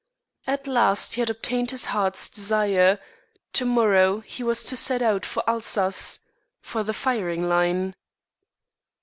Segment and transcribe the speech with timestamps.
[0.47, 2.97] At last he had obtained his heart's desire;
[3.53, 6.21] to morrow he was to set out for Alsace
[6.59, 7.93] for the firing line.